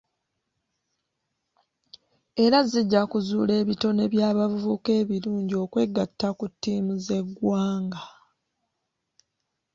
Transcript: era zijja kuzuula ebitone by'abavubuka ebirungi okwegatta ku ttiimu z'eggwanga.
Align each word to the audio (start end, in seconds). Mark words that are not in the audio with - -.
era 2.43 2.59
zijja 2.71 3.01
kuzuula 3.11 3.53
ebitone 3.61 4.03
by'abavubuka 4.13 4.89
ebirungi 5.01 5.55
okwegatta 5.63 6.27
ku 6.37 6.45
ttiimu 6.51 6.93
z'eggwanga. 7.05 8.03